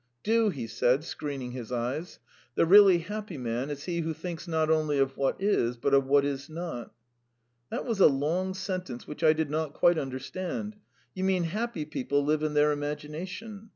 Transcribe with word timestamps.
"Do," 0.23 0.49
he 0.49 0.65
said, 0.65 1.03
screening 1.03 1.51
his 1.51 1.71
eyes. 1.71 2.17
"The 2.55 2.65
really 2.65 2.97
happy 2.97 3.37
man 3.37 3.69
is 3.69 3.83
he 3.83 3.99
who 3.99 4.15
thinks 4.15 4.47
not 4.47 4.71
only 4.71 4.97
of 4.97 5.15
what 5.15 5.39
is, 5.39 5.77
but 5.77 5.93
of 5.93 6.07
what 6.07 6.25
is 6.25 6.49
not." 6.49 6.91
"That 7.69 7.85
was 7.85 7.99
a 7.99 8.07
long 8.07 8.55
sentence 8.55 9.05
which 9.05 9.23
I 9.23 9.33
did 9.33 9.51
not 9.51 9.73
quite 9.73 9.99
understand. 9.99 10.75
You 11.13 11.23
mean 11.23 11.43
happy 11.43 11.85
people 11.85 12.25
live 12.25 12.41
in 12.41 12.55
their 12.55 12.71
imagination. 12.71 13.69